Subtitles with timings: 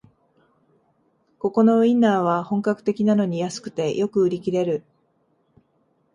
[1.37, 4.83] ここのウインナーは本格的なのに安くてよく売り切れる